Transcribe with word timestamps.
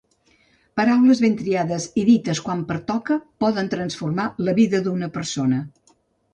Paraules 0.79 1.21
ben 1.25 1.35
triades 1.41 1.85
i 2.03 2.07
dites 2.07 2.41
quan 2.47 2.65
pertoca 2.73 3.19
poden 3.45 3.71
transformar 3.77 4.29
la 4.49 4.59
vida 4.65 4.85
d'una 4.89 5.15
persona. 5.21 5.65